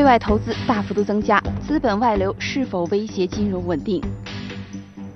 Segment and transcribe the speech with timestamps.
[0.00, 4.02] 对外投资大幅度增加，资本外流是否威胁金融稳定？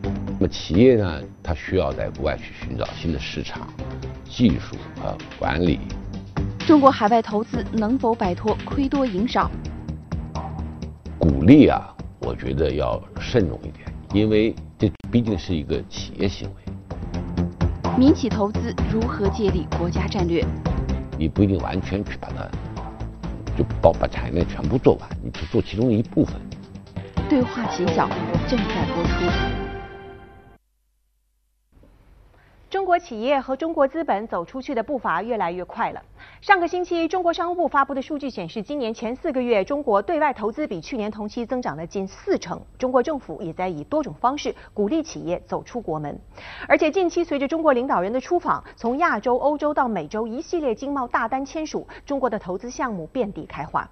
[0.02, 3.66] 那么企业呢，它需要在国外去寻找新的市场、
[4.28, 5.80] 技术和管理。
[6.66, 9.50] 中国海外投资能否摆脱亏多赢少？
[11.18, 17.96] 鼓励啊，我觉得要慎重一点，因为这毕竟是一个企业行为。
[17.96, 20.44] 民企投资如何借力国家战略？
[21.18, 22.46] 你不一定完全去把它。
[23.56, 26.34] 就把把产业链全部做完，你只做其中一部分。
[27.28, 28.08] 对话秦晓
[28.48, 29.63] 正在播出。
[32.74, 36.02] 中国企业和中国资本走出去的步伐越来越快了。
[36.40, 42.60] 上个星期，中国商务部发布的数据显示，今年前四个月，中国对外投资比去年同期增长了近四成。
[42.76, 46.18] 中国政府也在以多种方式鼓励企业走出国门。
[46.66, 53.88] 而且近期随着中国领导人的出访，从亚洲、欧洲到美洲，一系列经贸大单签署，中国的投资项目遍地开花。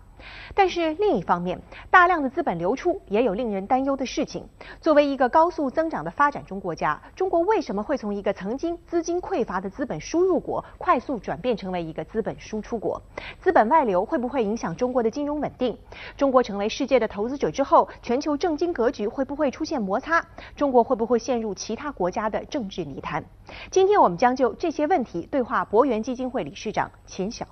[0.55, 4.47] 但是另一方面，大量的资本流出也有令人担忧的事情。
[4.81, 13.01] 作为一个高速增长的发展中国家，中国为什么会从一个曾经资金匮乏的资本输入国，快速转变成为一个资本输出国？
[13.41, 15.79] 资本外流会不会影响中国的金融稳定？
[16.17, 20.25] 中国成为世界的投资者之后，全球政经格局会不会出现摩擦？
[20.57, 23.25] 中国会不会陷入其他国家的政治泥潭？
[23.71, 27.47] 今天我们将就这些问题对话博源基金会理事长钱晓。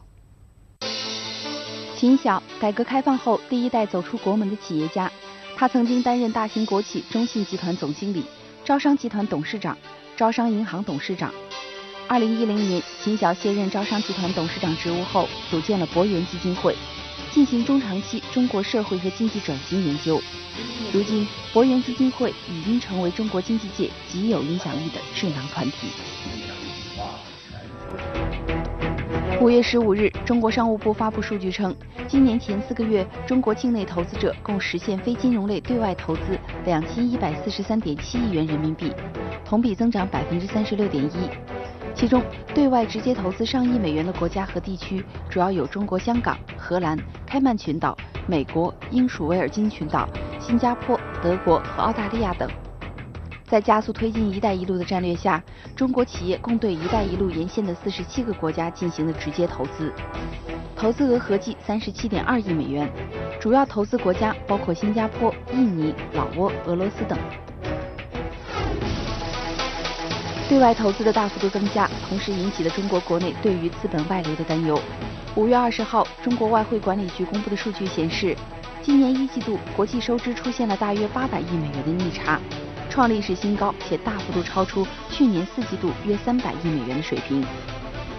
[2.00, 5.12] 秦晓，改革开放后第一代走出国门的企业家，
[5.54, 8.24] 他曾经担任大型国企中信集团总经理、
[8.64, 9.76] 招商集团董事长、
[10.16, 11.30] 招商银行董事长。
[12.08, 16.74] 二零一零年，秦晓卸任招商集团董事长职务后，组建了博源基金会，
[17.34, 20.18] 进行中长期中国社会和经济转型研究。
[20.94, 25.88] 如今，博源基金会已经成为中国经济界极有影响力的智囊团体。
[29.40, 31.74] 五月十五日，中国商务部发布数据称，
[32.06, 38.92] 今年前四个月，中国境内投资者共实现非金融类对外投资两千一百四十三点七亿元人民币，
[39.42, 41.30] 同比增长百分之三十六点一。
[41.94, 42.22] 其中，
[42.54, 47.96] 对外直接投资上亿美元的国家和地区主要有中国香港、荷兰、开曼群岛、
[48.26, 50.06] 美国、英属维尔京群岛、
[50.38, 52.46] 新加坡、德国和澳大利亚等。
[53.50, 55.42] 在加速推进“一带一路”的战略下，
[55.74, 59.92] 中国企业共对“一带一路”沿线的四十七个国家进行了直接投资，
[60.76, 62.88] 投资额合计三十七点二亿美元，
[63.40, 67.18] 主要投资国家包括新加坡、印尼、老挝、俄罗斯等。
[70.48, 74.80] 对外投资的大幅度增加，同时引起了中国国内对于资本外流的担忧。
[75.34, 78.36] 五月二十号，中国外汇管理局公布的数据显示，
[78.80, 82.40] 今年一季度国际收支出现了大约八百亿美元的逆差。
[82.90, 87.42] 创历史新高，且大幅度超出去年四季度约三百亿美元的水平，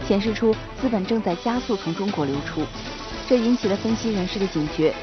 [0.08, 2.64] 显示出资本正在加速从中国流出，
[3.28, 4.94] 这引起了分析人士的警觉。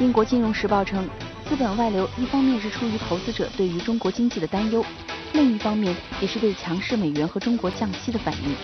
[0.00, 1.06] 英国金融时报称，
[1.48, 4.84] 资本外流一方面是出于投资者对于中国经济的担忧，
[5.32, 8.54] 另一方面也是对强势美元和中国降息的反应。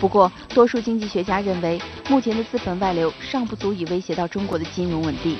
[0.00, 1.78] 不过，多数经济学家认为，
[2.08, 5.36] 目前的资本外流尚不足以威胁到中国的金融稳定。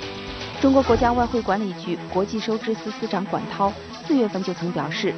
[0.61, 3.73] 中国国家外汇管理局国际收支司司长管涛
[4.09, 5.13] 四月份就曾表示，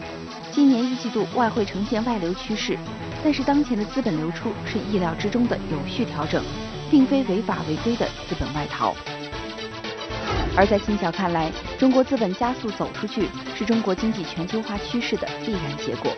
[0.50, 2.76] 今年一季度外汇呈现外流趋势，
[3.22, 6.42] 但是当前的资本流出是意料之中的有序调整，
[6.90, 8.92] 并非违法违规的资本外逃。
[10.56, 16.10] 而在金晓看来，中国资本加速走出去是中国经济全球化趋势的必然结果。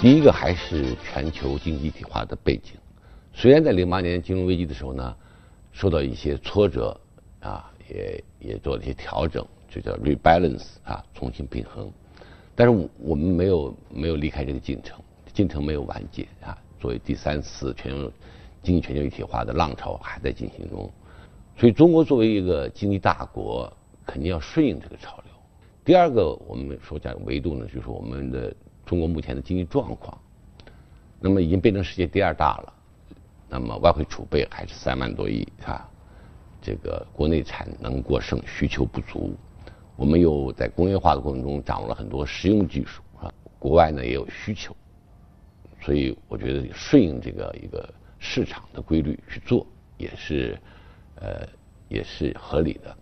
[0.00, 2.72] 第一个还是全球经济一体化的背景，
[3.32, 5.14] 虽然在零八年金融危机的时候呢，
[5.70, 7.00] 受到一些挫折
[7.38, 7.70] 啊。
[7.90, 11.90] 也也做了一些调整，就叫 rebalance 啊，重新平衡。
[12.54, 15.02] 但是我们没有没有离开这个进程，
[15.32, 16.56] 进程没有完结啊。
[16.78, 18.12] 作为第三次全球
[18.62, 20.90] 经济全球一体化的浪潮还在进行中，
[21.56, 23.72] 所以中国作为一个经济大国，
[24.04, 25.32] 肯定要顺应这个潮流。
[25.84, 28.54] 第二个，我们说讲维度呢，就是我们的
[28.84, 30.16] 中国目前的经济状况，
[31.18, 32.72] 那么已经变成世界第二大了，
[33.48, 35.88] 那么外汇储备还是三万多亿啊。
[36.60, 39.34] 这个国内产能过剩，需求不足，
[40.02, 44.74] 我们又在工业化的过程中掌握了很多实用技术啊，国外呢也有需求，
[45.80, 47.88] 所以我觉得顺应这个一个
[48.18, 49.64] 市场的规律去做，
[49.96, 50.58] 也是
[51.20, 51.46] 呃
[51.88, 52.96] 也是合理的。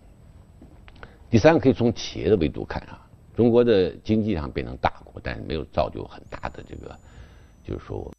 [1.30, 7.00] 第三个可以从企业的维度看啊，中国的经济上变成大国，但是没有造就很大的这个，
[7.64, 8.12] 就是说我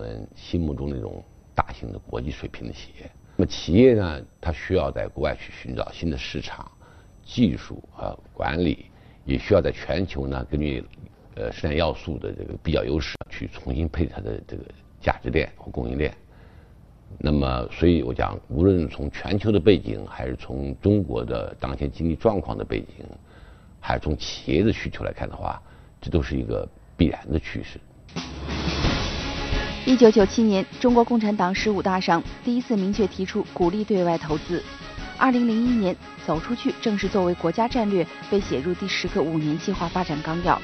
[0.00, 1.20] 们心目中那种
[1.56, 3.10] 大型的国际水平的企业。
[3.36, 6.70] 那么企业呢，它需要在国外去寻找新的市场、
[7.24, 8.86] 技术和管理，
[9.24, 10.84] 也需要在全球呢，根据
[11.34, 14.64] 呃生产要素的这个比较优势，去重新配它的这个
[15.00, 16.14] 价值链和供应链。
[17.18, 23.06] 那么，所以我讲，无论从全球的背景，还是从中国的当前经济状况的背景，
[23.80, 25.62] 还是从企业的需求来看的话，
[26.00, 27.78] 这都是一个必然的趋势。
[29.86, 34.62] 一九九七年，中国共产党十五大上第一次明确提出鼓励对外投资。
[35.16, 35.96] 二零零一年，
[36.26, 40.60] 走出去正式作为国家战略被写入第十个五年计划发展纲要。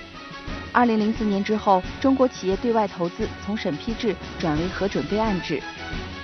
[0.73, 5.62] 二零零四年之后，中国企业对外投资从审批制转为核准备案制。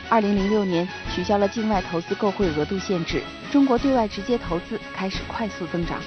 [0.09, 6.01] 二零零六年取消了境外投资购汇额度限制，中国对外直接投资开始快速增长。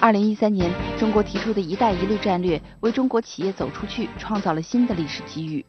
[0.00, 5.64] 二零一三年，中国提出的一带一路战略为中国企业走出去创造了新的历史机遇。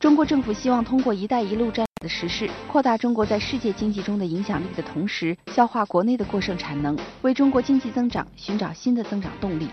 [0.00, 9.68] 中国政府希望通过一带一路战略的实施，扩大中国在世界经济中的影响力的同时，消化国内的过剩产能，为中国经济增长寻找新的增长动力。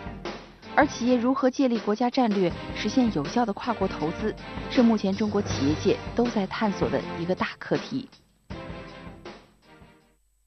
[0.76, 4.34] 而企业如何借力国家战略，实现有效的跨国投资，
[4.72, 8.10] 是目前中国企业界都在探索的一个大课题。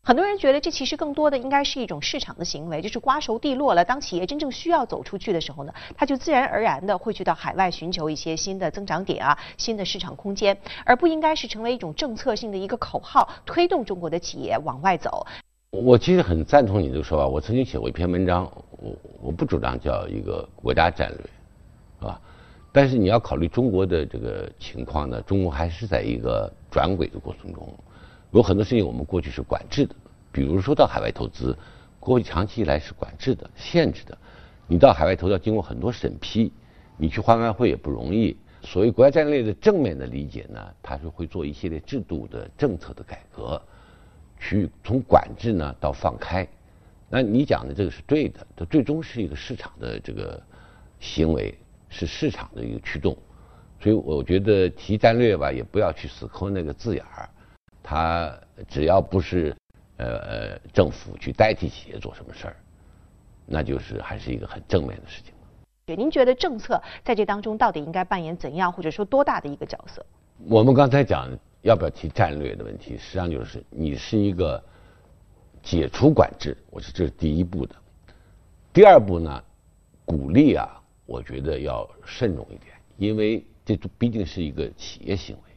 [0.09, 3.85] 很多人觉得这其实更多的应该是一种市场的行为，就是瓜熟蒂落了。
[3.85, 10.57] 当企业真正需要走出去的时候呢，它就自然而然的会去到海外寻求一些新的增长点啊，新的市场空间，
[10.87, 15.27] 而不应该是成为一种政策性的一个口号，推动中国的企业往外走。
[15.73, 17.29] 我其实很赞同你这个说法。
[17.29, 22.19] 我曾经写过一篇文章，我我不主张叫一个国家战略，啊，
[22.73, 27.69] 但是你要考虑中国的这个情况呢，中国还是在一个转轨的过程中。
[28.31, 29.95] 有很多事情我们过去是管制的，
[30.31, 31.57] 比如说到海外投资，
[31.99, 34.17] 过去长期以来是管制的、限制的。
[34.67, 36.53] 你到海外投资要经过很多审批，
[36.97, 38.37] 你去换外汇也不容易。
[38.61, 43.61] 所谓国家战略的正面的理解呢，它是会做一系列制度的政策的改革，
[44.39, 46.47] 去从管制呢到放开。
[47.09, 50.43] 那你讲的这个是对的，它最终是一个市场的这个
[51.01, 51.57] 行为，
[51.89, 53.17] 是市场的一个驱动。
[53.81, 57.31] 所以我觉得提战略吧，也不要去死抠那个字眼儿。
[57.89, 58.39] 他
[58.69, 59.57] 只要不是
[59.97, 62.57] 呃呃政府去代替企业做什么事儿，
[63.47, 65.33] 那就是还是一个很正面的事情。
[65.97, 70.05] 您觉得政策在这当中到底应该扮演怎样或者说多大的一个角色？
[70.47, 71.31] 我们刚才讲
[71.63, 74.63] 要不要提战略的问题，实际上就是你是一个
[75.63, 77.75] 解除管制，我是这是第一步的。
[78.71, 79.43] 第二步呢，
[80.05, 85.48] 鼓励啊，我觉得要慎重一点，因为这毕竟是一个企业行为。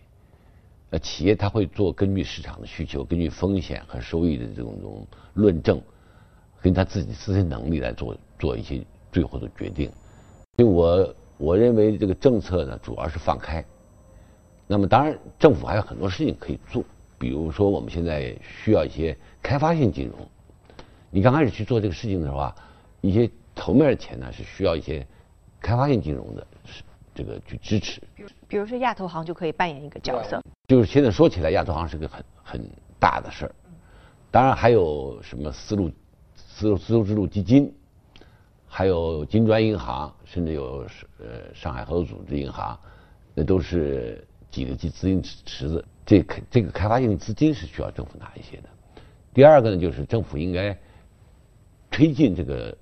[0.91, 5.81] 呃，企业它会做根据市场的需求、根据风险和收益的这种种论证，
[6.61, 9.89] 跟他自己自身能力来做做一些最后的决定。
[10.57, 13.63] 所以我我认为这个政策呢，主要是放开。
[14.67, 16.83] 那么当然，政府还有很多事情可以做，
[17.17, 20.17] 比如说我们现在需要一些开发性金融。
[21.09, 22.55] 你刚开始去做这个事情的时候啊，
[22.99, 25.07] 一些头面的钱呢是需要一些
[25.61, 26.45] 开发性金融的。
[27.13, 28.01] 这个去支持，
[28.51, 30.43] 比如说亚投行就可以扮演一个角色。
[30.67, 32.69] 就是现在说起来，亚投行是个很很
[32.99, 33.55] 大的事儿。
[34.29, 35.89] 当然还有什么丝路
[36.35, 37.73] 丝路丝路之路基金，
[38.67, 40.85] 还有金砖银行，甚至有
[41.17, 42.77] 呃上海合作组织银行，
[43.33, 45.85] 那都是几个资资金池子。
[46.05, 48.63] 这开这个开发性资金是需要政府拿一些的。
[49.33, 50.77] 第二个呢，就是政府应该
[51.89, 52.77] 推进这个。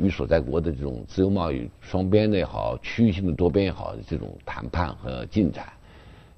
[0.00, 5.66] 与所在国的这种自由贸易双边的也好，区域性的多边也好，这种谈判和进展，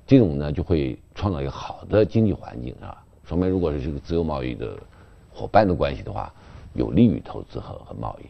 [0.07, 2.97] 这种呢就会创造一个好的经济环境啊。
[3.25, 4.77] 双边如果是这个自由贸易的
[5.31, 6.33] 伙伴的关系的话，
[6.75, 8.27] 有利于投资和和贸易。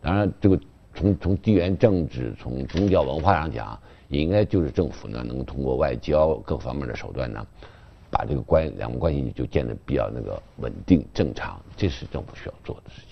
[0.00, 0.58] 当然，这个
[0.94, 7.46] 从从地缘政治、从宗教文化上讲，也应该就是政府呢能通过外交各方面的手段呢，
[8.10, 13.09] 把这个关两国关系就建得比较那个稳定正常，这是政府需要做的事情。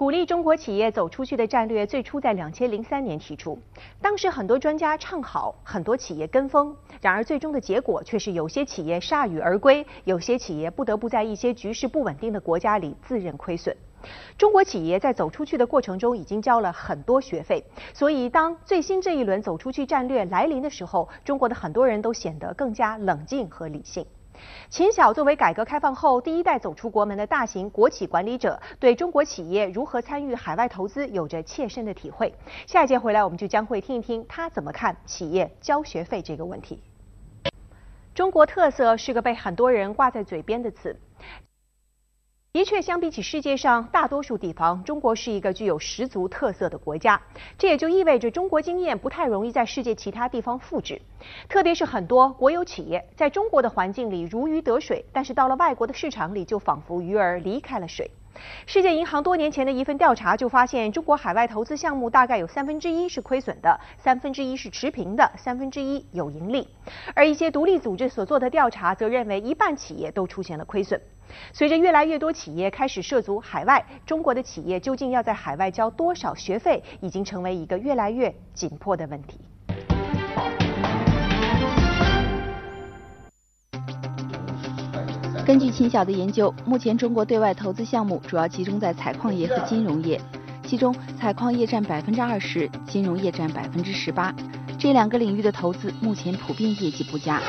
[0.00, 3.58] 鼓励中国企业走出去的战略最初在两千零三年提出，
[4.00, 6.74] 当时很多专家唱好，很多企业跟风。
[7.02, 13.76] 然而最终的结果却是有些企业铩羽而归，有些企业不得不在一些局势不稳定的国家里自认亏损。
[14.38, 24.06] 中国企业在走出去的过程中已经交了很多学费，所以当最新这一轮走出去战略来临的时候，中国的很多人都显得更加冷静和理性。
[24.68, 32.34] 秦晓作为改革开放后第一代走出国门的大型国企管理者，对中国企业如何参与海外投资有着切身的体会。
[32.66, 36.82] 下一节回来，我们就将会听一听他怎么看企业交学费这个问题。
[38.14, 40.98] 中国特色是个被很多人挂在嘴边的词。
[42.52, 47.20] 的确，相比起世界上大多数地方，中国是一个具有十足特色的国家。
[47.56, 51.00] 这也就意味着中国经验不太容易在世界其他地方复制。
[51.48, 58.10] 特别是很多国有企业在中国的环境里如鱼得水，但是到了外国的市场里就仿佛鱼儿离开了水。
[58.66, 66.66] 世界银行多年前的一份调查就发现，中国海外投资项目大概有三分之一是亏损的，三分之一是持平的，三分之一有盈利。
[67.14, 71.00] 而一些独立组织所做的调查则认为，一半企业都出现了亏损。
[71.52, 79.38] 随着越来越多企业开始涉足海外，中国的企业究竟要在海外交多少学费，已经成为一个越来越紧迫的问题。
[85.46, 90.20] 根据秦晓的研究，目前中国对外投资项目主要集中在采矿业和金融业，
[90.64, 94.32] 其中采矿业占百分之二十，金融业占百分之十八。
[94.78, 97.40] 这两个领域的投资目前普遍业绩不佳。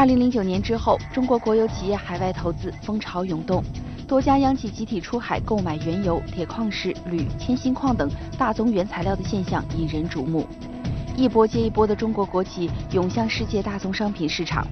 [0.00, 3.62] 二零零九年之后，中国国有企业海外投资风潮涌动，
[4.08, 10.46] 多家央企集体出海购买原油、铁矿石、铝、铅锌矿等大宗原材料的现象引人瞩目。
[11.14, 14.66] 一波接一波的中国国企涌向世界大宗商品市场。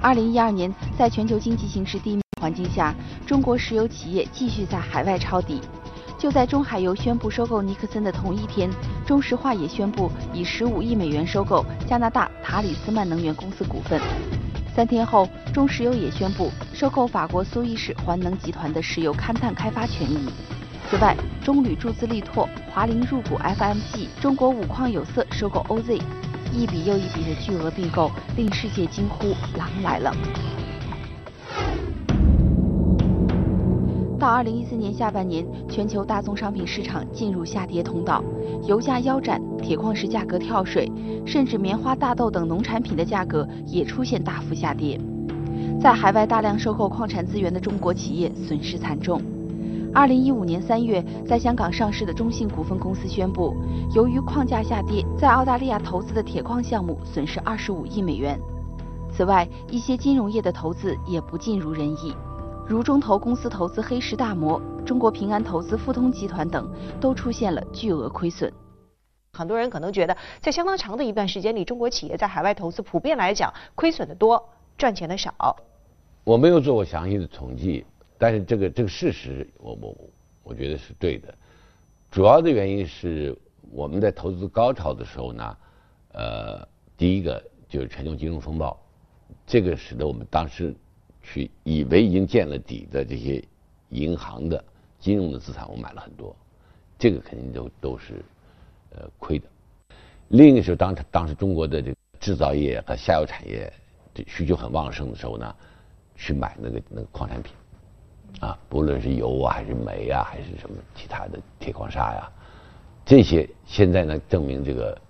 [0.00, 2.94] 二零一二年，在全球经济形势低迷环境下，
[3.26, 5.60] 中国石油企业继续在海外抄底。
[6.18, 8.68] 就在中海油宣布收购尼克森的同一天，
[9.06, 14.00] 中石化也宣布以十五亿美元收购加拿大塔里斯曼能源公司股份。
[14.78, 20.30] 三天后，中石油也宣布收购法国苏伊士环能集团的石油勘探开发权益。
[20.88, 26.00] 此外，中铝注资力拓，华菱入股 FMG，中国五矿有色收购 OZ。
[26.52, 30.14] 一笔又一笔的巨额并购，令世界惊呼“狼来了”。
[34.18, 38.20] 到二零一四年下半年，全球大宗商品市场进入下跌通道，
[38.66, 40.90] 油价腰斩，铁矿石价格跳水，
[41.24, 45.00] 甚至棉花、大豆等农产品的价格也出现大幅下跌。
[45.80, 49.22] 在海外大量收购矿产资源的中国企业损失惨重。
[49.94, 53.54] 二零一五年三月，在香港上市的中信股份公司宣布，
[53.94, 58.36] 由于矿价下跌，在澳大利亚投资的铁矿项目损失二十五亿美元。
[59.12, 62.12] 此外，一些金融业的投资也不尽如人意，
[62.68, 66.70] 如中投公司投资黑石大摩、中国平安投资富通集团等，
[67.00, 68.52] 都出现了巨额亏损。
[69.32, 74.46] 很多人可能觉得，在相当长的一段时间里，中国企业在海外投资普遍来讲亏损的多，
[74.76, 75.56] 赚钱的少。
[76.24, 77.86] 我没有做过详细的统计。
[78.18, 79.96] 但是这个这个事实，我我
[80.42, 81.34] 我觉得是对的。
[82.10, 83.34] 主要的原因是
[83.70, 85.56] 我们在投资高潮的时候呢，
[86.12, 88.78] 呃，第一个就是全球金融风暴，
[89.46, 90.74] 这个使得我们当时
[91.32, 93.44] 去以为已经见了底的这些
[93.90, 94.64] 银行的
[94.98, 96.34] 金融的资产，我买了很多，
[96.98, 98.24] 这个肯定都都是
[98.96, 99.46] 呃亏的。
[100.28, 103.70] 另一个时候，当当时中国的这个制造业和下游产业
[104.14, 105.54] 这需求很旺盛的时候呢，
[106.16, 107.52] 去买那个那个矿产品。
[108.40, 112.30] 啊，不论是油啊，还是煤啊，还是什么其他的铁矿砂呀，
[113.04, 115.00] 这些现在呢，证明这个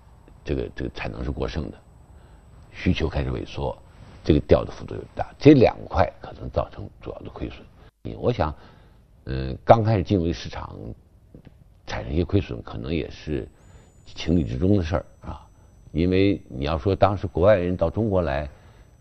[0.43, 1.77] 这个这个产能是过剩的，
[2.71, 3.77] 需求开始萎缩，
[4.29, 7.65] 这个掉的幅度又大，这两块可能造成主要的亏损。
[8.15, 8.53] 我想，
[9.25, 10.77] 嗯，刚开始进入市场
[11.87, 13.49] 产生一些亏损，可能也是
[14.05, 15.43] 情理之中的事儿啊。
[15.93, 18.47] 因为你要说当时国外人到中国来，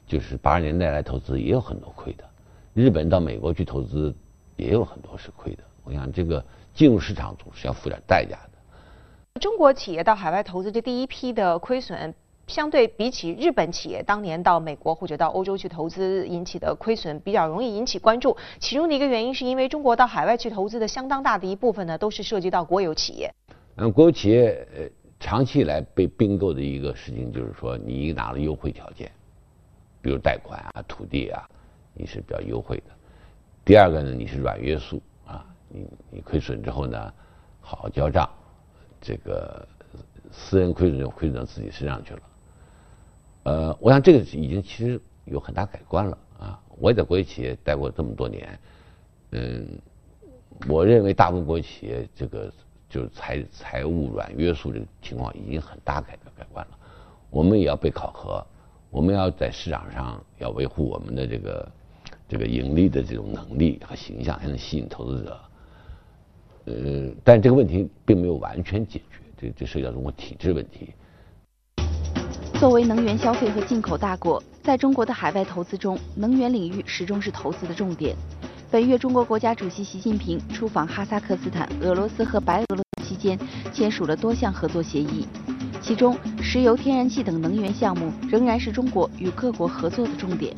[0.06, 2.24] 就是八十年代来投资，也有很多亏的。
[2.72, 4.16] 日本到美国去投资，
[4.56, 5.62] 也有很多是亏的。
[5.84, 6.42] 我想这个
[6.72, 9.40] 进入市场总是要付点代价的。
[9.40, 12.14] 中国企业到海外投资这第一批的亏损，
[12.48, 18.36] 相对比起日本企业当年到美国或者到欧洲去投资引起的亏损，比较容易引起关注。
[18.58, 23.32] 其中的一个原因是因为中国到海外去投资的相当大的一部分呢，都是涉及到国有企业。
[23.76, 24.84] 嗯，国有企业呃
[25.20, 29.08] 长期以来被并购的一个事情就是说，你拿了优惠条件，
[30.02, 31.48] 比如贷款啊、土地啊。
[32.00, 32.84] 你是比较优惠的。
[33.64, 37.12] 第二个呢，你是软约束啊，你你亏损之后呢，
[37.60, 38.30] 好好交账，
[39.00, 39.66] 这个
[40.30, 42.20] 私人亏损就亏损到自己身上去了。
[43.48, 46.60] 呃，我想这个已经其实有很大改观了啊。
[46.78, 48.58] 我也在国有企业待过这么多年，
[49.30, 49.66] 嗯，
[50.68, 52.52] 我认为大部分国有企业这个
[52.90, 56.78] 就是财财务软约束这个情况已经很大改革改观了。
[57.30, 58.46] 我们也要被考核，
[58.90, 61.68] 我们要在市场上要维护我们的这个。
[62.30, 65.40] 这个盈利的这种能力和形象才能吸引投资者，
[66.66, 70.92] 呃，但这个问题并没有完全解决，这这涉及到中国体制问题。
[72.58, 78.16] 作为能源消费和进口大国，在中国的海外投资中，能源领域始终是投资的重点。
[78.68, 83.38] 本月，中国国家主席习近平出访哈萨克斯坦、俄罗斯和白俄罗斯期间，
[83.72, 85.24] 签署了多项合作协议，
[85.80, 90.52] 其中石油、天然气等能源项目仍然是中国与各国合作的重点。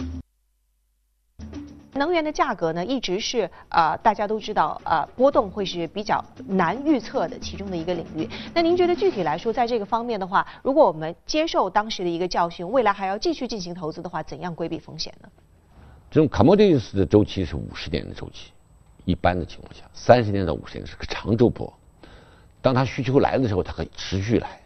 [1.94, 8.28] 能源的价格呢，一直是啊，大家都知道啊，波动会是比较难预测的其中的一个领域。
[8.54, 15.28] 那您觉得具体来说，在这个方面的话，如果我们接受当时的一个教训，未来还要继续进行投资的话，怎样规避风险呢？
[16.10, 18.52] 这种 commodities 的周期是五十年的周期，
[19.04, 21.72] 一般的情况下，三十年到五十年是个长周波。
[22.62, 24.60] 当它需求来的时候，它可以持续来。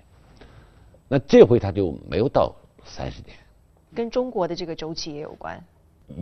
[1.09, 2.53] 那这回它就没有到
[2.85, 3.37] 三十年。
[3.95, 5.63] 跟中国的这个周期也有关。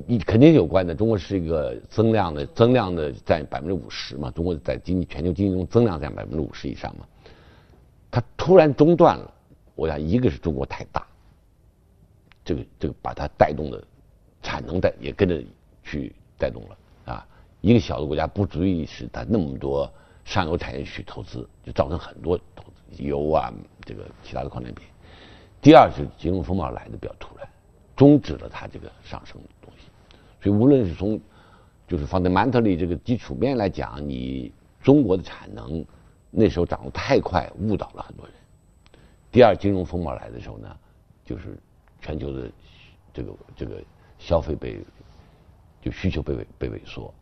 [0.07, 0.95] 你肯定有关的。
[0.95, 4.31] 中国是一个增量的，增量的占百分之五十嘛。
[4.31, 7.07] 中国在经济全球经济中增量占百分之五十以上嘛。
[8.11, 9.35] 它突然中断了，
[9.75, 11.07] 我想一个是中国太大，
[12.45, 13.83] 这个这个把它带动的
[14.41, 15.43] 产能带也跟着
[15.83, 17.27] 去带动了啊。
[17.61, 19.91] 一个小的国家不足以使它那么多
[20.25, 23.53] 上游产业去投资，就造成很多投资油啊
[23.85, 24.87] 这个其他的矿产品。
[25.61, 27.49] 第二是金融风暴来的比较突然，
[27.97, 29.41] 终止了它这个上升。
[30.43, 31.19] 所以无论是从
[31.87, 35.85] 就是 fundamentally 这个基础面来讲，你中国的产能。
[36.35, 38.35] 那时候涨得太快，误导了很多人。
[39.31, 40.77] 第二，金融风暴来的时候呢，
[41.27, 41.59] 就是
[42.01, 42.51] 全球的
[43.13, 43.85] 这个这个
[44.19, 44.83] 消费被
[45.83, 47.13] 就需求被被萎缩，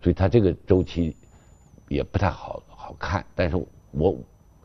[0.00, 1.14] 所以它这个周期
[1.88, 3.22] 也不太好好看。
[3.34, 4.16] 但是我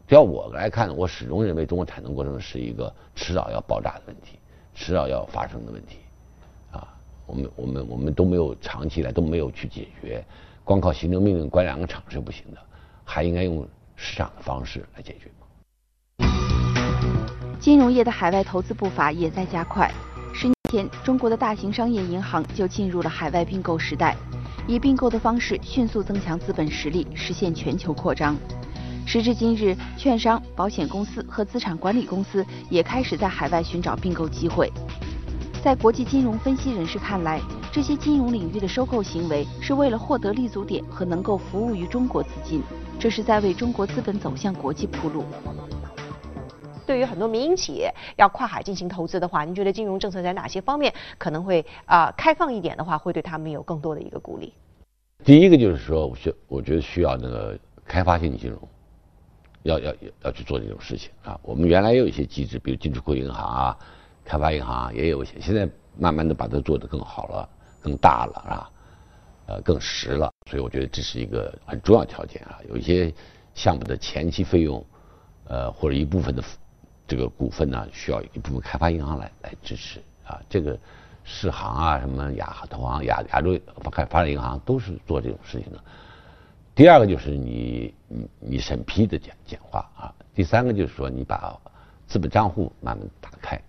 [0.08, 4.39] 要我来看，我始终认为中国产能过剩是一个迟早要爆炸的问题，
[4.74, 5.98] 迟早要发生的问题。
[7.30, 10.26] 我们我们我们都没有长期来都没有去解决，
[10.64, 12.58] 光靠行政命令关两个厂是不行的，
[13.06, 13.66] 还应该用。
[14.02, 15.30] 市场的方式来解决
[17.60, 19.92] 金融业的海外投资步伐也在加快。
[20.34, 24.16] 十年前，中国的大型商业银行就进入了海外并购时代，
[24.66, 28.38] 以并购的方式迅速增强资本实力，实现全球扩张。
[29.06, 34.72] 时至今日，券商、保险公司和资产管理公司也开始在海外寻找并购机会。
[35.62, 42.63] 在国际金融分析人士看来，这些金融领域的收购行为是为了获得立足点和能够服务于中国资金。
[42.98, 45.25] 这是在为中国资本走向国际铺路。
[46.86, 54.54] 对于很多民营企业要跨海进行投资的话，您觉得金融政策在哪些方面可能会啊开放一点的话，会对他们有更多的一个鼓励？
[55.25, 58.58] 第一个就是说，我觉我觉得需要那个开发性金融，
[59.63, 61.38] 要要要去做这种事情啊。
[61.44, 63.78] 我们原来也有一些机制，比如进出口银行啊、
[64.30, 67.50] 开发银行，也有一些，现在慢慢的把它做得更好了、
[67.82, 68.72] 更大了啊。
[69.48, 72.60] 呃，更实了，所以我觉得这是一个很重要条件啊。
[72.70, 73.12] 有一些
[73.56, 74.86] 项目的前期费用，
[75.46, 76.44] 呃，或者一部分的
[77.08, 80.39] 这个股份呢，需要一部分开发银行来来支持啊。
[80.48, 80.78] 这个
[81.24, 83.60] 世行啊，什么亚投行、亚亚洲
[83.92, 85.84] 开发展银行都是做这种事情的。
[86.76, 90.13] 第二个就是你你你审批的简简化啊。
[90.36, 91.60] 第三个就是说你把
[92.06, 93.60] 资本账户慢慢打开，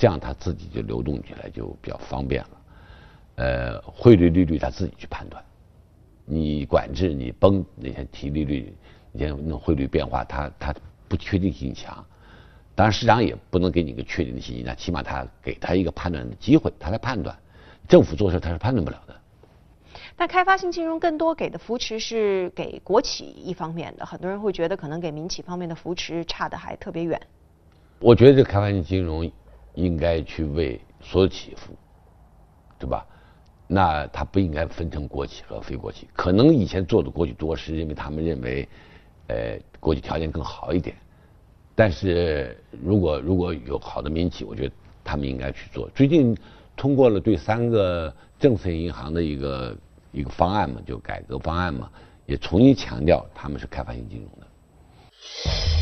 [0.00, 2.50] 这样它自己就流动起来就比较方便了。
[3.36, 5.44] 呃，汇率利率他自己去判断，
[6.24, 8.74] 你管制你崩那些提利率，
[9.12, 10.74] 你像那种汇率变化，它它
[11.06, 12.02] 不确定性强，
[12.74, 17.36] 当然市场也不能给你一个确定的信息，那起码他给他一个判断的机会，他来判断，
[17.86, 19.14] 政府做事他是判断不了的。
[20.16, 27.20] 但开发性金融更多给的扶持是给国企一方面的，很多人会觉得可能给民企方面的扶持差的还特别远。
[28.00, 29.30] 我觉得这开发性金融
[29.74, 31.76] 应该去为所有企业服务，
[32.78, 33.06] 对吧？
[33.72, 38.68] 那它不应该分成国企和非国企，可能以前做的国企多，是因为他们认为，
[39.28, 40.96] 呃，国企条件更好一点。
[41.76, 45.88] 但是如果如果有好的民企，我觉得他们应该去做。
[45.90, 46.36] 最近
[46.76, 49.76] 通过了对三个政策银行的一个
[50.10, 51.88] 一个方案嘛，就改革方案嘛，
[52.26, 55.79] 也重新强调他们是开发性金融的。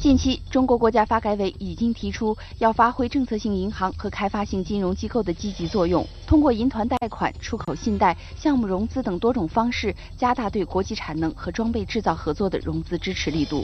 [0.00, 13.62] 近期，中国国家发改委已经提出要发挥政策性银行和开发性金融机构的积极作用，通过银团贷款、出口信贷、项目融资等多种方式，加大对国际产能和装备制造合作的融资支持力度。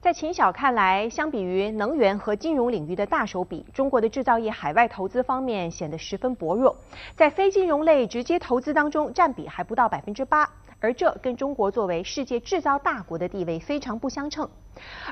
[0.00, 6.74] 在秦晓看来，相比于能源和金融领域的大手笔，中国的制造业海外投资方面显得十分薄弱，
[7.14, 10.48] 在非金融类直接投资当中占比还不到百分之八。
[10.80, 14.48] 而这跟中国作为世界制造大国的地位非常不相称。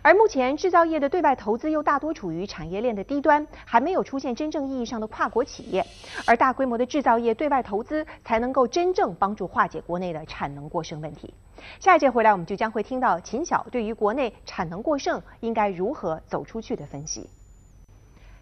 [0.02, 5.84] 而目前制造业的对外投资又大多处于产业链的低端，还没有出现真正意义上的跨国企业。
[6.26, 11.34] 而大规模的制造业对外投资才能够真正帮助化解国内的产能过剩问题。
[11.80, 17.28] 下一节回来，我们就将会听到秦晓对于国内产能过剩应该如何走出去的分析。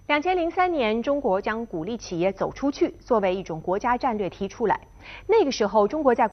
[0.06, 4.80] 两千零三年，中国将鼓励企业走出去作为一种国家战略提出来。
[5.26, 6.30] 那个时候，中国在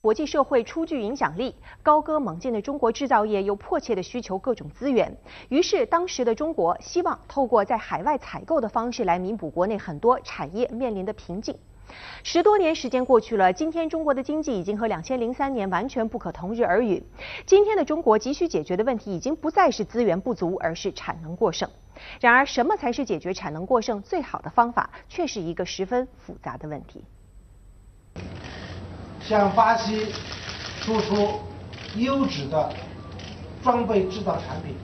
[0.00, 5.16] 国际社会初具影响力，高歌猛进的中国制造业又迫切的需求各种资源，
[5.48, 11.58] 于是当时的中国希望透过在海外采购的方式来弥补国内很多产业面临的瓶颈。
[12.22, 17.02] 十多年时间过去了，今天中国的经济已经和两千零三年完全不可同日而语。
[17.44, 21.68] 今天的中国急需解决的问题已经不再是资源不足，而是产能过剩。
[22.20, 27.02] 然而，什么才是解决产能过剩最好的方法，却是一个十分复杂的问题。
[29.28, 30.06] 向巴西
[30.80, 31.38] 输出
[31.96, 32.72] 优质的
[33.62, 34.74] 装备制造产品。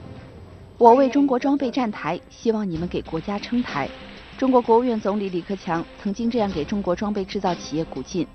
[0.77, 3.89] 我为中国装备站台，希望你们给国家撑台。
[4.37, 8.27] 中国国务院总理李克强曾经这样给中国装备制造企业鼓劲。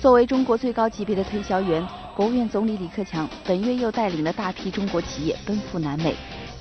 [0.00, 6.16] 作为中国最高级别的推销员，国务院总理李克强本月又带领了大批中国企业奔赴南美，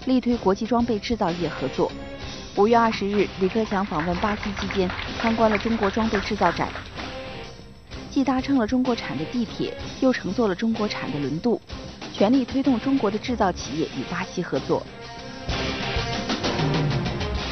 [0.05, 1.91] 力推国际装备制造业合作。
[2.55, 4.87] 五月二十日，李克强访问巴西期间，
[5.19, 6.69] 参观了中国装备制造展，
[8.17, 11.61] 既搭乘了中国产的地铁，又乘坐了中国产的轮渡，
[12.11, 14.81] 全力推动中国的制造企业与巴西合作。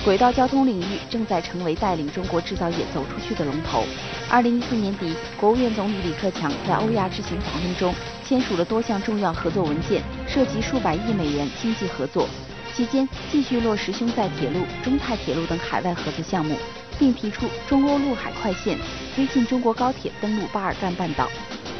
[0.03, 3.83] 轨道交通领域正在成为带领中国制造业走出去的龙头。
[4.27, 7.93] 二零一四年底，国务院总理李克强在欧亚之行访问中
[8.27, 12.27] 签署了多项重要合作文件，涉及数百亿美元经济合作。
[12.73, 16.57] 期间，继续落实匈塞铁路、中泰铁路等海外合作项目，
[16.99, 18.77] 并提出中欧陆海快线，
[19.15, 21.27] 推进中国高铁登陆巴尔干半岛。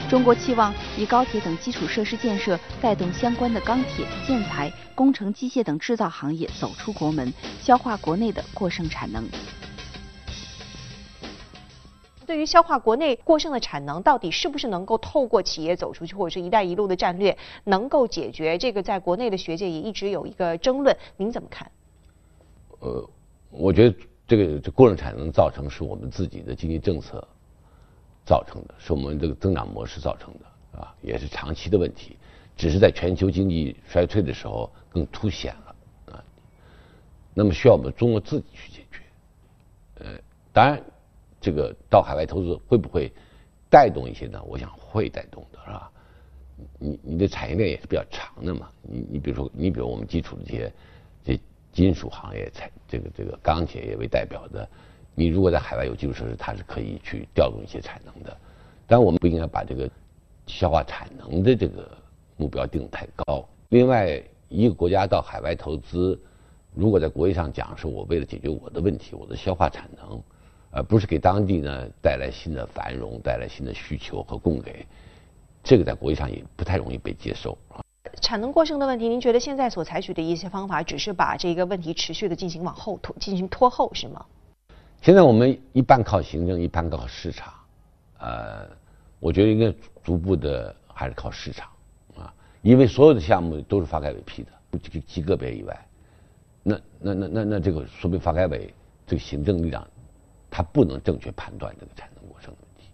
[0.10, 9.28] 中国期望以高铁等基础设施建设带动相关的钢铁、建材、工程机械等制造行业走出国门，消化国内的过剩产能。
[12.28, 18.58] 对于消化国内过剩的产能，到底是不是能够透过企业走出去，或者是一带一路的战略能够解决？
[18.58, 21.71] 这个在国内的学界也一直有一个争论，您怎么看？
[22.80, 23.10] 呃，
[23.51, 23.95] 我觉得
[24.27, 27.25] 这个这过剩产能造成是我们自己的经济政策。
[28.27, 32.17] 造成的是我们这个增长模式造成的，啊，也是长期的问题，
[32.57, 35.75] 只是在全球经济衰退的时候更凸显了，
[36.11, 36.23] 啊，
[37.35, 38.99] 那么需要我们中国自己去解决，
[39.99, 40.19] 呃，
[40.51, 40.81] 当然，
[41.39, 43.11] 这个到海外投资会不会
[43.69, 44.41] 带动一些呢？
[44.47, 45.91] 我想会带动的，是吧？
[46.79, 50.73] 你你的产业链也是比较长的嘛，你你比如说，你比如我们基础的这些
[51.23, 51.39] 这
[51.71, 54.67] 金属行业、材这个这个钢铁业为代表的。
[55.13, 58.36] 你如果在海外有基础设施，它是可以去调动一些产能的。
[58.88, 59.89] 但我们不应该把这个
[60.45, 61.89] 消化产能的这个
[62.38, 63.47] 目标定太高。
[63.69, 66.19] 另外，一个国家到海外投资，
[66.73, 70.21] 如果在国际上讲是我为了解决我的问题，我的消化产能，
[70.71, 74.86] 而不是给当地呢带来新的繁荣、带来新的需求和供给，
[75.63, 77.58] 这个在国际上也不太容易被接受。
[78.21, 84.25] 产能过剩的问题，您觉得现在所采取的一些方法，只是把这个问题持续的进行往后拖、进行拖后，是吗？
[85.01, 87.53] 现在我们一半靠行政，一半靠市场，
[88.17, 88.67] 呃，
[89.19, 91.69] 我觉得应该逐步的还是靠市场
[92.17, 95.87] 啊，因为所有的项目都是发改委批的，极极个别以外，
[96.63, 98.73] 那那那那那这个说明发改委
[99.05, 99.85] 这个行政力量，
[100.49, 102.89] 他不能正确判断这个产能过剩的问题。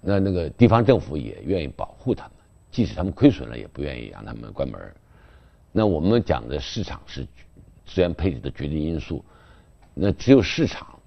[0.00, 2.32] 那那个地方政府也愿意保护他们，
[2.72, 4.80] 即使他们亏损了，也不愿意让他们关门。
[5.70, 7.24] 那我们讲的市场是
[7.86, 9.24] 资源配置的决定因素。
[9.94, 10.98] 那只有市场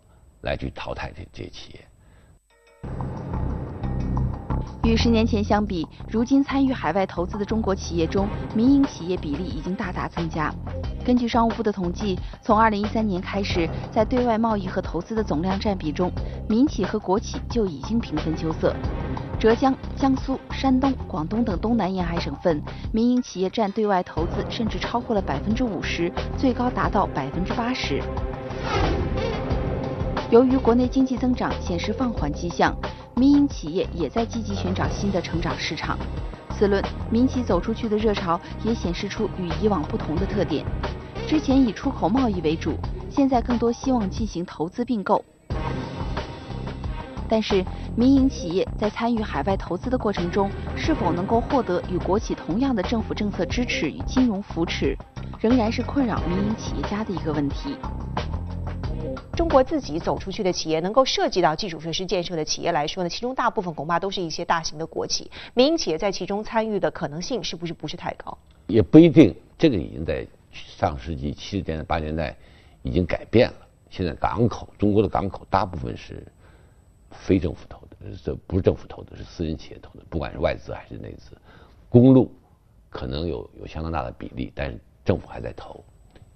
[0.41, 1.85] 来去淘汰这这些企业。
[4.85, 10.53] 与十年前相比，如今参与海外投资的中国企业中，民营企业比例已经大大增加。
[11.03, 16.11] 根据商务部的统计，从2013年开始，在对外贸易和投资的总量占比中，
[16.47, 18.75] 民企和国企就已经平分秋色。
[19.39, 28.03] 浙江、江苏、山东、广东等东南沿海省份，民营企业占对外投资甚至超过了百分之五十，最高达到百分之八十。
[30.35, 32.75] 由于国内经济增长显示放缓迹象，
[33.15, 35.97] 民营企业也在积极寻找新的成长市场。
[36.49, 40.65] 此轮民企走出去的热潮也显示出与以往不同的特点。
[41.25, 42.73] 之前以出口贸易为主，
[43.09, 45.23] 现在更多希望进行投资并购。
[47.29, 47.63] 但是，
[47.95, 54.97] 民营企业在参与海外投资的过程中，是否能够获得与国企同样的政府政策支持与金融扶持，
[55.39, 57.77] 仍然是困扰民营企业家的一个问题。
[59.35, 68.37] 中国自己走出去的企业，能够涉及到基础设施建设的企业来说呢，其中大部分恐怕都是一些大型的国企，民营企业在其中参与的可能性是不是不是太高？
[68.67, 72.35] 也不一定，这个已经在上世纪七十年代八十年代
[72.81, 73.55] 已经改变了。
[73.89, 76.25] 现在港口，中国的港口大部分是
[77.11, 81.31] 非政府投的，这不是政府投的，是私人企业投的，不管是外资还是内资。
[81.89, 82.31] 公路
[82.89, 85.83] 可能有有相当大的比例，但是政府还在投。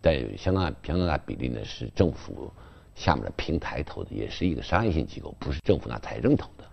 [0.02, 2.50] 但有相当相当大比例呢是政府
[3.00, 6.66] 下面的平台投的，也是一个商业性机构，不是政府拿财政投的。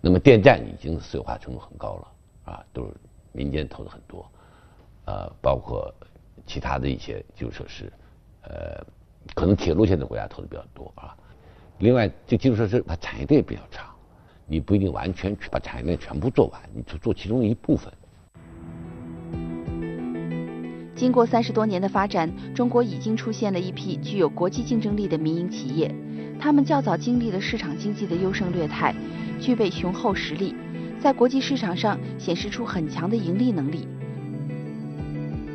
[0.00, 2.94] 那么电站已经私有化程度很高了，啊，都是
[3.30, 4.26] 民间投的很多，
[5.04, 5.92] 呃，包括
[6.46, 7.92] 其他的一些基础设施，
[8.40, 8.82] 呃，
[9.34, 11.14] 可能铁路现在国家投的比较多啊。
[11.76, 13.94] 另外，这基础设施它产业链比较长，
[14.46, 17.92] 你不一定完全去把产业链全部做完，你就做其中一部分。
[20.94, 25.92] 经过三十多年的发展，中国已经出现了一批具有国际竞争力的民营企业，
[26.38, 28.94] 他们较早经历了市场经济的优胜劣汰，
[29.40, 30.54] 具备雄厚实力，
[31.00, 33.88] 在国际市场上显示出很强的盈利能力。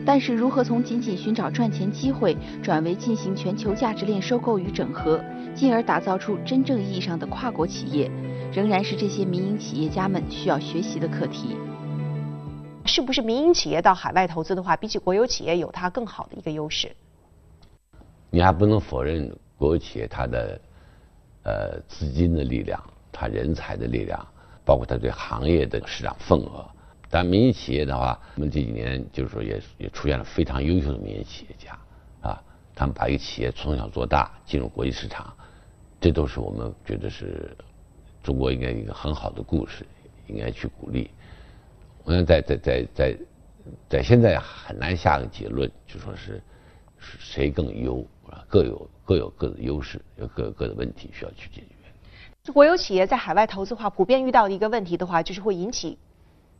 [0.05, 5.23] 但是，如何从仅仅寻找赚钱机会，转为进行全球价值链收购与整合，
[5.53, 8.09] 进而打造出真正意义上的跨国企业，
[8.51, 11.55] 仍然是这些民营企业家们需要学习的课题。
[12.89, 16.91] 是不是民营企业到海外投资的话，比起国有企业有它更好的一个优势？
[18.31, 20.61] 你还不能否认国有企业它的
[21.43, 24.19] 呃资金的力量、它人才的力量，
[24.65, 26.67] 包括它对行业的市场份额。
[27.11, 31.77] 但民营企业的话，我们这几年就是说也也出现了非常优秀的民营企业家
[32.21, 32.41] 啊，
[32.73, 35.31] 他们把一个企业从小做大，进入国际市场，
[36.01, 37.55] 这都是我们觉得是
[38.23, 39.85] 中国应该一个很好的故事，
[40.27, 41.11] 应该去鼓励。
[42.03, 43.17] 我想在在在在
[43.87, 46.41] 在现在很难下个结论，就说是
[46.97, 48.43] 谁更优啊？
[48.47, 52.51] 各有各有各的优势，有各有各的问题需要去解决。
[52.51, 55.99] 国有企业在海外投资的话，普遍遇到的一个问题的话，就是会引起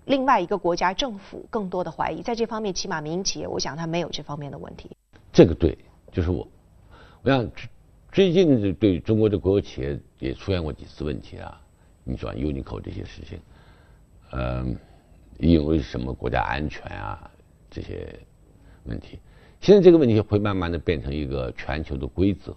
[0.05, 2.21] 另外一个国家政府更多的怀疑。
[2.21, 4.91] 在这方面，起码民营企业，我想它没有这方面的问题。
[5.33, 5.75] 这个对，
[6.11, 6.47] 就是我，
[7.23, 7.49] 我想
[8.11, 11.59] 最近对中国的国有企业也出现过几次问题啊。
[12.03, 13.39] 你转 Uniqlo 这些事情，
[14.33, 14.77] 嗯。
[15.39, 17.31] 因为什么国家安全啊
[17.71, 18.13] 这些
[18.83, 19.19] 问题，
[19.61, 22.55] 现在这个问题会慢慢的变成一个全球的规则。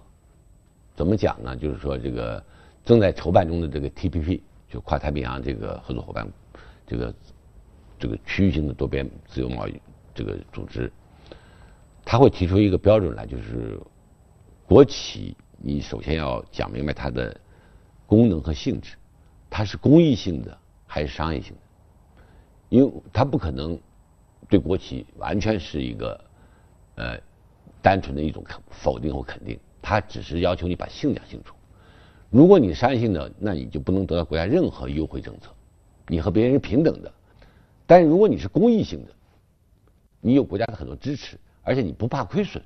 [0.95, 1.57] 怎么讲呢？
[1.57, 2.45] 就是说这个
[2.85, 6.29] 正在筹办中的这个 TPP，就跨太平洋这个合作伙伴，
[6.87, 7.15] 这个
[8.01, 9.81] 这个区域性的多边自由贸易
[10.13, 10.93] 这个组织，
[12.05, 13.81] 他会提出一个标准来，就是
[14.67, 17.41] 国企你首先要讲明白它的
[18.07, 18.97] 功能和性质，
[19.49, 21.62] 它是公益性的还是商业性的。
[22.73, 23.79] 因为它不可能
[24.49, 26.25] 对国企完全是一个
[26.95, 27.19] 呃
[27.83, 31.55] 单纯的一种肯否定或肯定，它只是要求你把性讲清楚。
[32.31, 35.51] 如果你商业性的，那你就不能得到国家任何优惠政策，
[36.09, 37.13] 你和别人是平等的。
[37.87, 39.13] 但是如果你是公益性的，
[40.23, 42.65] 你有国家的很多支持，而且你不怕亏损，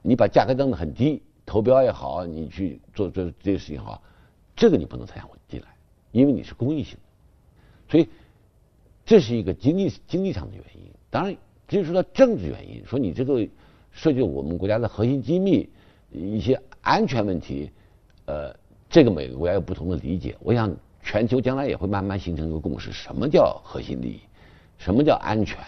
[0.00, 4.02] 你把价格降得很低，投标也好，你去做做这些事情好，
[4.56, 5.66] 这个你不能参加进来，
[6.12, 8.08] 因为你是公益性的，所以。
[9.10, 13.44] 这是一个经济经济上的原因，当然，至于说到政治原因，说你这个
[13.90, 15.68] 涉及我们国家的核心机密
[16.12, 17.68] 一些安全问题，
[18.26, 18.54] 呃，
[18.88, 20.36] 这个每个国家有不同的理解。
[20.38, 24.20] 我想，全球将来也会慢慢形成一个共识：什么叫核心利益？
[24.78, 25.58] 什么叫安全？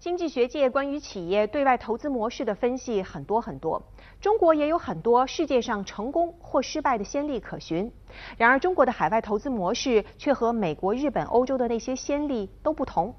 [0.00, 3.82] 经济学界关于企业对外投资模式的分析很多很多，
[4.18, 7.92] 中国也有很多世界上成功或失败的先例可循。
[8.38, 13.14] 然而，中国的海外投资模式却和美国、日本、欧洲的那些先例都不同。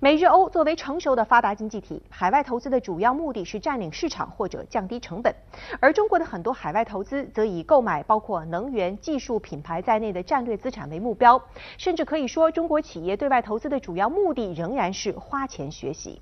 [0.00, 5.34] 美日欧作为成熟的发达经济体，海外投资的主要目的是占领市场或者降低成本，
[5.80, 11.42] 而中国的很多海外投资则以购买包括能源、技术、品牌在内的战略资产为目标，
[11.78, 16.20] 甚至可以说，中国企业对外投资的主要目的仍然是花钱学习。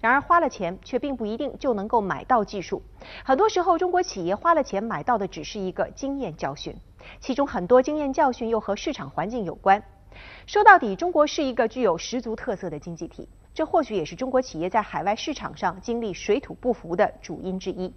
[0.00, 2.82] 然而，花了钱却并不一定就能够买到技术。
[3.24, 6.76] 很多时候，中国企业花了钱买到的只是一个经验教训，
[7.20, 9.82] 其中很多经验教训又和市场环境有关。
[10.46, 17.92] 说到底，中国是一个具有十足特色的经济体，这或许也是中国企业在海外市场上经历水土不服的主因之一。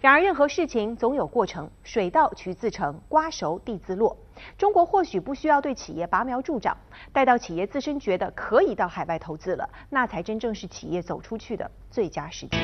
[0.00, 4.16] 然而，任何事情总有过程，水到渠自成，瓜熟蒂自落。
[4.56, 6.76] 中国或许不需要对企业拔苗助长，
[7.12, 12.56] 待到企业自身觉得可以到海外投资了，那才真正是企业走出去的最佳时机。